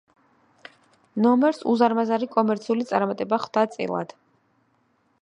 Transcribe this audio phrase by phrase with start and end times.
[1.25, 4.21] ნომერს უზარმაზარი კომერციული წარმატება ხვდა წილად.